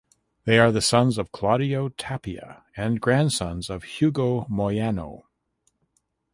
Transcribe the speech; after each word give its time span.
They 0.45 0.57
are 0.57 0.71
the 0.71 0.81
sons 0.81 1.19
of 1.19 1.31
Claudio 1.31 1.89
Tapia 1.89 2.63
and 2.75 2.99
grandsons 2.99 3.69
of 3.69 3.83
Hugo 3.83 4.47
Moyano. 4.49 5.25